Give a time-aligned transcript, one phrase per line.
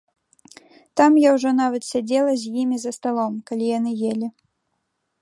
[1.01, 4.27] Там я ўжо нават сядзела з імі за сталом, калі яны елі.